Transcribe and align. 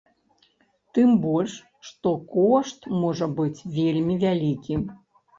Тым 0.97 1.09
больш, 1.25 1.57
што 1.89 2.13
кошт 2.31 2.87
можа 3.03 3.27
быць 3.41 3.61
вельмі 3.75 4.15
вялікі. 4.25 4.79